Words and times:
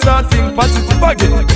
starting 0.00 0.54
party 0.54 0.80
to 0.88 0.98
bargain. 0.98 1.50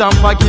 Stand 0.00 0.16
for 0.16 0.39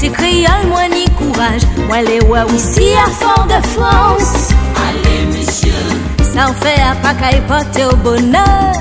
C'est 0.00 0.10
créole, 0.10 0.68
moi 0.68 0.82
ni 0.88 1.06
courage 1.16 1.62
Moi 1.88 2.02
les 2.02 2.20
ouais 2.20 2.38
ici 2.54 2.92
à 3.04 3.10
Fort-de-France 3.10 4.50
Allez, 4.76 5.26
monsieur. 5.36 5.72
Ça 6.22 6.50
en 6.50 6.52
fait 6.52 6.80
à 6.80 6.94
pas 7.02 7.14
kay 7.14 7.40
porter 7.48 7.84
au 7.84 7.96
bonheur 7.96 8.72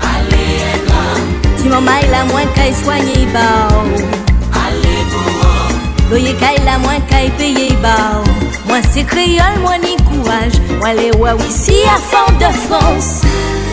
Allez, 0.00 0.62
ingrat. 0.72 1.56
Ti 1.56 1.68
maman 1.68 1.90
il 2.06 2.14
a 2.14 2.24
moins 2.26 2.46
kay 2.54 2.72
soigner 2.72 3.26
bao 3.34 3.82
Allez, 4.64 5.02
bourreau. 5.10 6.08
Loyer 6.10 6.34
kay 6.34 6.62
la 6.64 6.78
moins 6.78 7.00
kay 7.10 7.30
payer 7.30 7.74
bao 7.82 8.22
Moi 8.68 8.78
c'est 8.92 9.02
créole, 9.02 9.58
moi 9.62 9.76
ni 9.78 9.96
courage 10.04 10.54
Moi 10.78 10.92
les 10.94 11.10
ouais 11.18 11.32
ici 11.48 11.74
à 11.84 11.98
Fort-de-France 11.98 13.22
Assio. 13.24 13.69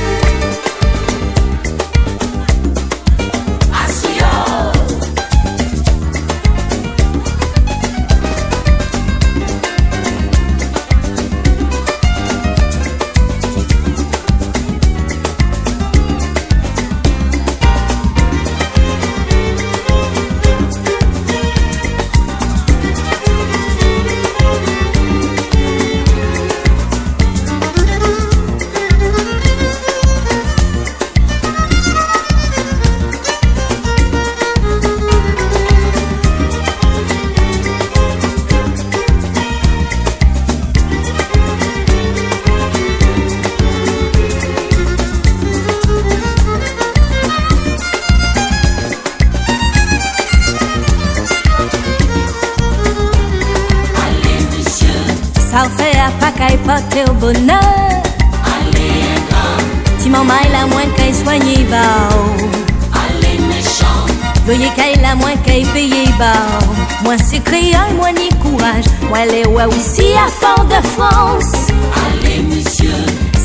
C'est 67.38 67.44
créole, 67.44 67.94
moi 67.98 68.12
ni 68.12 68.30
courage. 68.40 68.86
Moi 69.10 69.20
les 69.26 69.46
ouais 69.46 69.70
ici 69.78 70.06
à 70.16 70.28
Fort-de-France 70.28 71.68
Allez, 71.94 72.42
monsieur. 72.42 72.90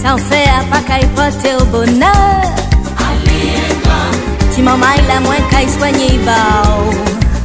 Ça 0.02 0.14
en 0.14 0.16
fait 0.16 0.48
à 0.48 0.64
pas 0.70 0.80
kay 0.80 1.06
porter 1.14 1.56
au 1.60 1.64
bonheur. 1.66 2.42
Allez, 2.96 3.52
ingrat. 3.52 4.54
Ti 4.54 4.62
maman 4.62 4.86
il 4.96 5.10
a 5.10 5.20
moins 5.20 5.42
kay 5.50 5.68
soigner 5.68 6.18
bao 6.24 6.88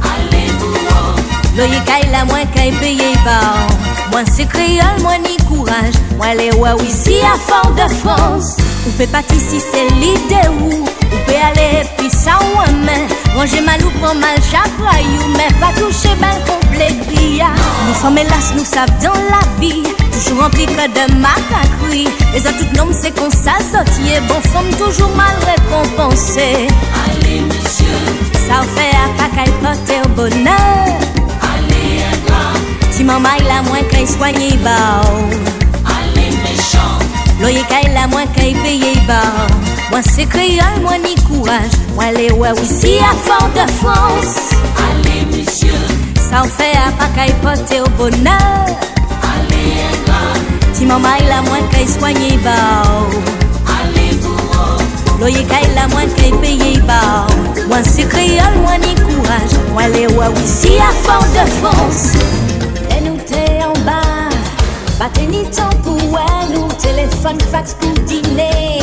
Allez, 0.02 0.50
bourreau. 0.58 1.20
Loyer 1.54 1.82
kay 1.84 2.08
la 2.10 2.24
moins 2.24 2.46
kay 2.54 2.72
payer 2.80 3.14
bao 3.26 4.10
Moi 4.10 4.22
c'est 4.34 4.48
créole, 4.48 5.02
moi 5.02 5.18
ni 5.18 5.36
courage. 5.48 5.96
Moi 6.16 6.34
les 6.34 6.50
ouais 6.52 6.70
ici 6.88 7.16
à 7.20 7.36
Fort-de-France 7.36 8.56
Ou 8.86 8.90
peut 8.92 9.06
pas 9.08 9.20
ici 9.34 9.60
c'est 9.70 9.94
l'idée 9.96 10.48
où. 10.62 10.72
Ou 10.72 11.18
peut 11.26 11.42
aller 11.44 11.86
puis 11.98 12.08
ça 12.08 12.38
ou 12.40 12.72
main 12.86 13.27
Ranger 13.38 13.60
mal 13.60 13.78
ou 13.84 13.90
prend 14.00 14.16
mal 14.16 14.36
chapraillou 14.42 15.28
Mais 15.36 15.46
pas 15.60 15.72
toucher 15.78 16.12
bel 16.16 16.42
complet 16.44 16.90
Nous 17.86 17.94
sommes 17.94 18.18
hélas, 18.18 18.52
nous 18.56 18.64
savons 18.64 18.92
dans 19.00 19.20
la 19.30 19.60
vie 19.60 19.84
Toujours 20.12 20.42
rempli 20.42 20.66
que 20.66 20.72
de 20.72 21.14
macacri 21.14 22.08
Les 22.34 22.40
autres 22.40 22.58
tout 22.58 22.76
nom 22.76 22.88
c'est 22.90 23.12
qu'on 23.12 23.30
s'associe 23.30 24.20
Bon 24.26 24.40
femme 24.40 24.68
toujours 24.70 25.14
mal 25.14 25.36
récompensée 25.46 26.66
Allez, 27.04 27.42
monsieur. 27.42 27.86
Ça 28.32 28.62
fait 28.74 28.96
à 28.96 29.28
qu'elle 29.28 29.52
porter 29.62 30.00
bonheur. 30.16 30.98
Allez, 31.40 32.02
ingrat. 32.10 32.90
Ti 32.90 33.04
maman 33.04 33.28
il 33.38 33.46
a 33.46 33.62
moins 33.62 33.84
qu'à 33.88 34.04
soigner 34.04 34.56
bao 34.64 35.14
Allez, 35.86 36.36
méchant. 36.42 36.98
Loyer 37.40 37.62
kay 37.68 37.88
la 37.94 38.08
moins 38.08 38.26
qu'à 38.26 38.40
payer 38.64 38.96
bao 39.06 39.46
Moi 39.90 40.00
c'est 40.02 40.26
créole, 40.26 40.80
moi 40.82 40.98
ni 40.98 41.14
les 42.06 42.30
ouais 42.32 42.52
ici 42.62 42.98
à 43.00 43.14
Fort-de-France 43.16 44.54
Allez, 44.76 45.36
monsieur. 45.36 45.72
Ça 46.30 46.42
en 46.42 46.44
fait 46.44 46.76
à 46.76 46.92
pas 46.92 47.08
qu'à 47.14 47.32
porter 47.42 47.80
au 47.80 47.88
bonheur. 47.90 48.64
Allez, 49.22 49.72
ingrat. 49.90 50.72
Ti 50.72 50.86
maman 50.86 51.08
il 51.20 51.30
a 51.30 51.42
moins 51.42 51.60
qu'à 51.70 51.86
soigner 51.86 52.38
bao 52.38 53.08
Allez, 53.66 54.16
bourreau. 54.16 54.78
Loyer 55.20 55.44
kay 55.44 55.68
la 55.74 55.88
moins 55.88 56.06
qu'à 56.06 56.36
payer 56.40 56.78
bao 56.80 57.26
Moi 57.68 57.78
c'est 57.84 58.08
créole, 58.08 58.58
moi 58.62 58.78
ni 58.78 58.94
courage 58.94 59.92
les 59.92 60.06
ouais 60.06 60.26
ici 60.44 60.72
à 60.78 60.92
Fort-de-France 60.92 62.12
Et 62.90 63.00
nous 63.00 63.16
t'es 63.26 63.64
en 63.64 63.72
bas 63.84 64.28
Pas 64.98 65.08
t'es 65.12 65.26
ni 65.26 65.44
temps 65.50 65.70
pour 65.82 65.94
ouais, 66.12 66.54
nous 66.54 66.68
téléphone 66.80 67.38
fax 67.50 67.74
pour 67.74 67.92
dîner 68.04 68.80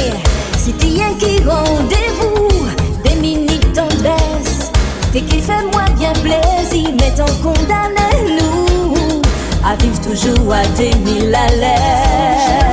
Si 0.58 0.74
rien 0.82 1.14
qui 1.20 1.42
rendez-vous 1.44 2.55
T'es 5.16 5.22
qui 5.22 5.40
fait 5.40 5.64
moi 5.72 5.86
bien 5.98 6.12
plaisir 6.12 6.90
Mais 7.00 7.10
t'en 7.16 7.26
condamne 7.42 7.96
nous 8.38 9.22
À 9.66 9.78
vivre 9.78 10.02
toujours 10.02 10.54
à 10.54 10.62
des 10.76 10.94
mille 11.06 11.34
à 11.34 11.48
l'air 11.56 12.65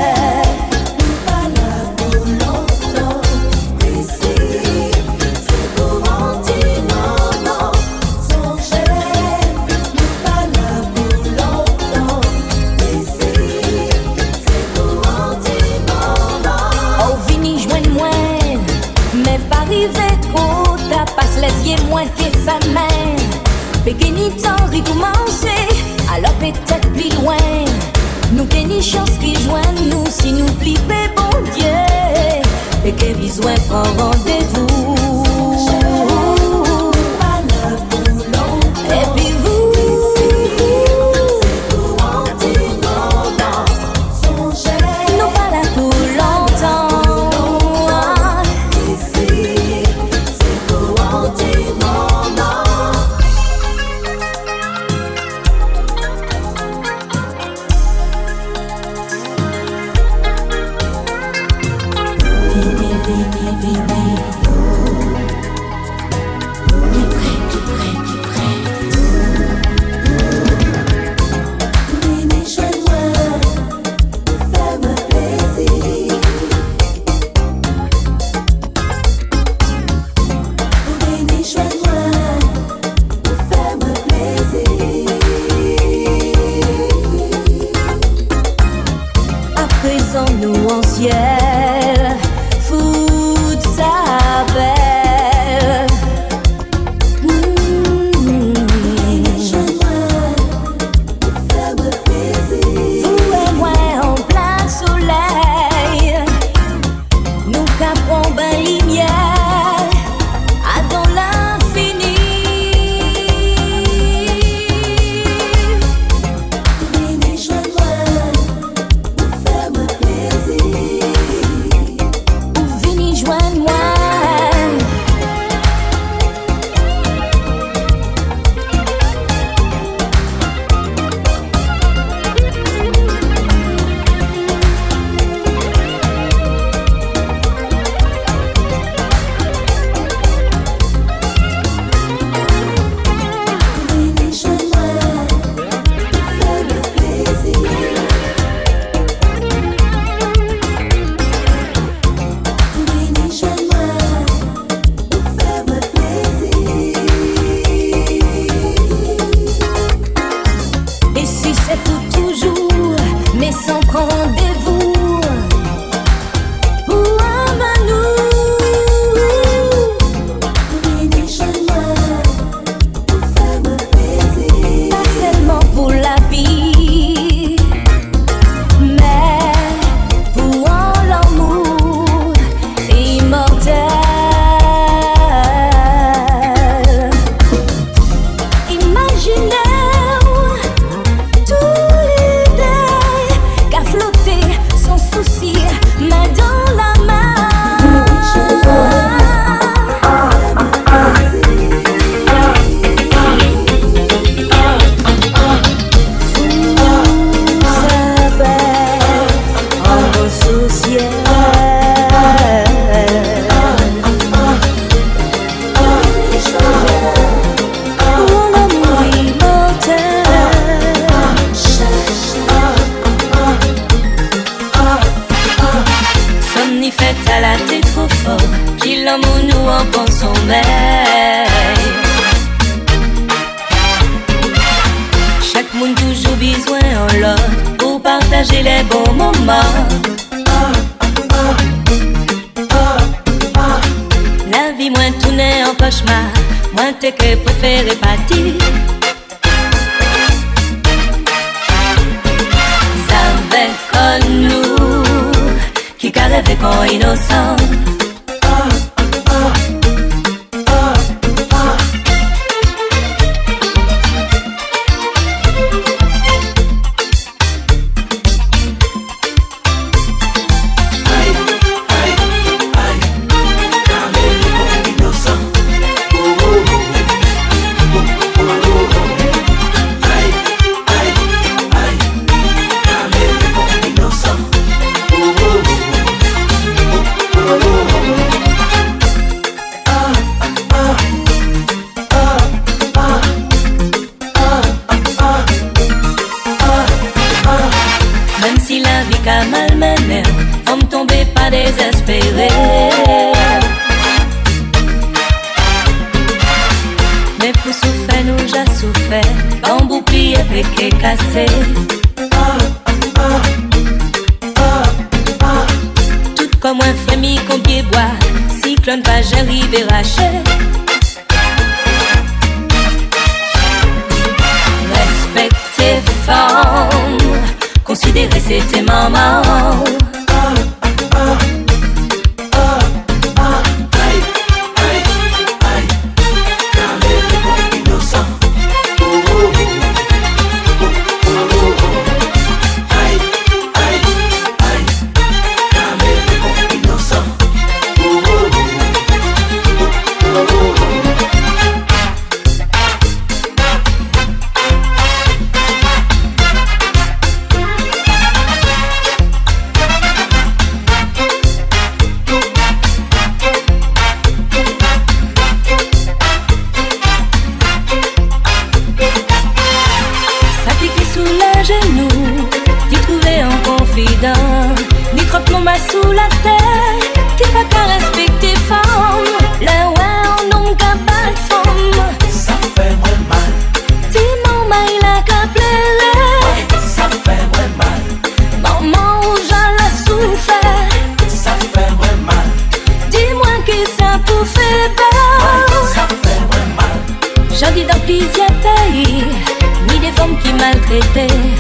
arrêter. 400.93 401.52